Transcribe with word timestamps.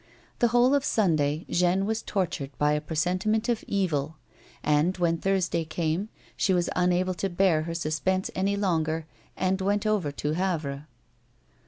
The 0.39 0.47
whole 0.47 0.73
of 0.73 0.83
Sunday 0.83 1.45
Jeanne 1.47 1.85
was 1.85 2.01
tortured 2.01 2.57
by 2.57 2.71
a 2.73 2.81
presentiment 2.81 3.47
of 3.49 3.63
evil, 3.67 4.15
and 4.63 4.97
when 4.97 5.19
Thursday 5.19 5.63
came, 5.63 6.09
she 6.35 6.55
was 6.55 6.71
unable 6.75 7.13
lo 7.21 7.29
bear 7.29 7.61
her 7.61 7.75
suspense 7.75 8.31
any 8.33 8.55
longer, 8.55 9.05
and 9.37 9.61
went 9.61 9.85
over 9.85 10.11
to 10.11 10.31
Havre. 10.31 10.87